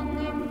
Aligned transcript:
longing 0.00 0.49